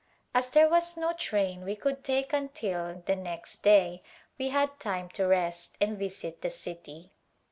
As 0.33 0.47
there 0.49 0.67
was 0.67 0.97
no 0.97 1.13
train 1.13 1.63
we 1.63 1.75
could 1.75 2.03
take 2.03 2.33
until 2.33 3.03
the 3.05 3.15
next 3.15 3.61
day, 3.61 4.01
we 4.39 4.49
had 4.49 4.79
time 4.79 5.09
to 5.09 5.27
rest 5.27 5.77
and 5.79 5.95
visit 5.99 6.41
the 6.41 6.49
city. 6.49 7.11